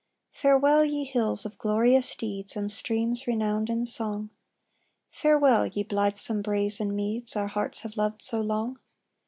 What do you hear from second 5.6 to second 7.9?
ye blithesome braes and meads Our hearts